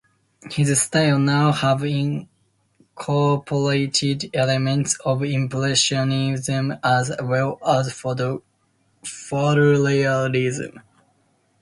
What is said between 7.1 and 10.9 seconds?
well as photorealism.